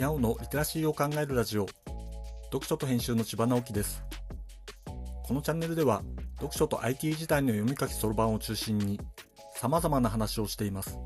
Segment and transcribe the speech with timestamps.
[0.00, 1.66] のリテラシーを考えるラジオ。
[2.44, 4.02] 読書と編集の千葉直樹です。
[5.24, 6.02] このチャンネルでは
[6.36, 8.98] 読書と IT 時代の読み書きそろばんを中心に
[9.56, 10.98] 様々な話をしています。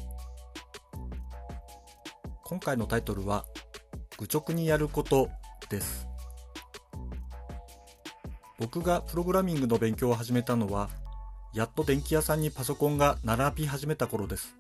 [2.44, 3.44] 今回のタイトルは
[4.16, 5.28] 愚直にやること
[5.68, 6.06] です。
[8.60, 10.88] 僕がプログラミングの勉強を始めたのは
[11.52, 14.56] やっと電気屋さんにパソコンが並び始めた頃です。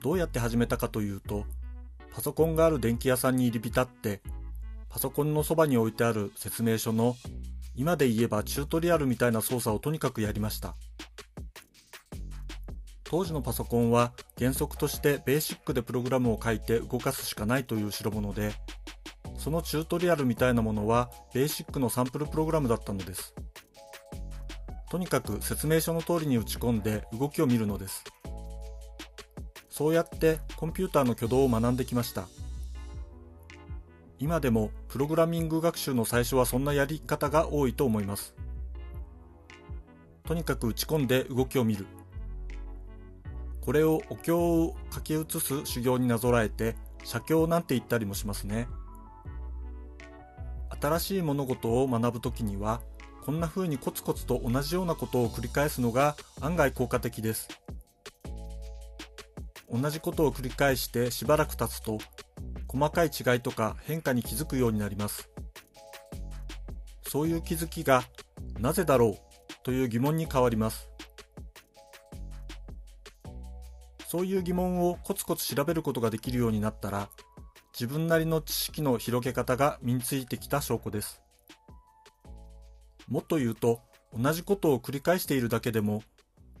[0.00, 1.44] どうやって始めたかというと
[2.12, 4.20] パソコンがある電気屋さんに入り浸って
[4.88, 7.16] パソコンのそばに置いてある説明書の
[7.74, 10.74] 今で言えばチュートリアルみたいな操作をとにかくやりました。
[13.04, 18.52] 当時のパソコンは原則としてベーシックでプログラムを書いて動かすしかないという代物で
[19.38, 23.34] そのチュートリアルみたいなものはベーシックのサンプルプログラムだったのです。
[24.90, 28.04] とにかく説明書の通りに打ち込んで動きを見るのです。
[29.78, 32.26] そうやってコンピューターの挙動を学んできました。
[34.18, 38.34] 今でもプログラミング学習の最初はそんなやり方が多いと思います。
[40.24, 41.86] とにかく打ち込んで動きを見る。
[43.60, 48.66] これをお経を書き写す修行になぞらえて写経なんて言ったりもしますね。
[50.80, 52.80] 新しい物事を学ぶときには
[53.24, 57.48] こんな風にコツコツと同じようなことを繰り返すのが案外効果的です。
[59.70, 61.98] 同じことを繰り返してしばらく経つと
[62.68, 65.28] 細かい違いとか変化に気づくようになります。
[67.02, 68.02] そういう気づきが
[68.58, 69.18] なぜだろう？
[69.62, 70.88] という疑問に変わります。
[74.06, 77.10] そういう疑問をコツコツ調べることができるようになったら
[77.72, 81.20] 自分なりの知識の広げ方が身についてきた証拠です。
[83.06, 83.80] もっと言うと
[84.18, 86.02] 同じことを繰り返しているだけでも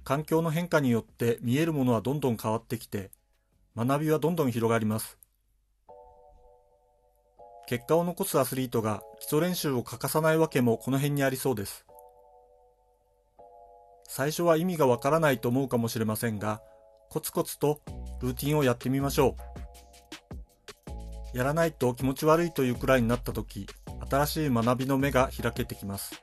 [0.08, 3.10] 環境の変化によって見えるものはどんどん変わってきて、
[3.76, 5.18] 学びはどんどん広がります。
[7.66, 11.84] 結果を残すアスリートが基礎練習を欠かさないわけもこの辺にありそうです。
[14.08, 16.62] 最初は意味がわからないと思うかもしれませんが、
[17.10, 17.82] コツコツと
[18.22, 19.36] ルーティンをやってみましょ
[21.34, 21.36] う。
[21.36, 23.66] やらないと気持ち悪いというくらいになった時、
[24.08, 26.22] 新しい学びの目が開けてきます。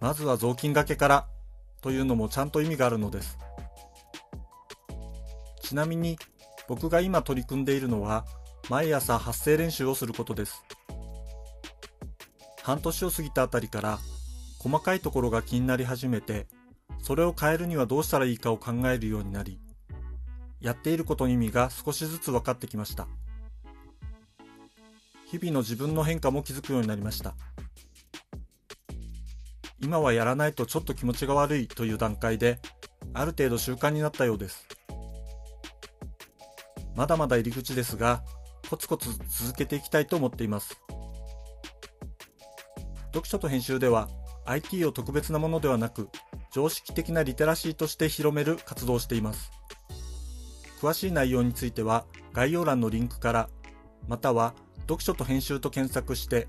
[0.00, 1.28] まずは雑巾がけから
[1.82, 3.38] というのもちゃんと意味があるのです。
[5.62, 6.18] ちなみに
[6.68, 8.24] 僕が今取り組んでいるのは
[8.68, 10.64] 毎朝発声練習をすることです。
[12.62, 13.98] 半年を過ぎたあたりから
[14.58, 16.46] 細かいところが気になり始めて
[17.02, 19.58] それを変えるにはどうしたらいいかを考えるようになり
[20.60, 23.08] やっていることの意味が少しずつ分かってきました
[25.26, 27.34] 日々の自分の変化も気づくようになりました
[29.80, 32.60] 今はやらないとちょっと気持ちが悪いという段階で、
[33.14, 34.66] ある程度習慣になったようです。
[36.94, 38.22] まだまだ入り口ですが、
[38.68, 40.78] コツコツ続けていきたいと思っています。
[43.06, 44.08] 読書と編集では
[44.44, 46.08] IT を特別なものではなく、
[46.52, 49.50] 常識的なリテラシーとして広める活動をしています。
[50.80, 53.48] 詳しい内容については概要欄のリンクから、
[54.08, 56.48] または読書と編集と検索して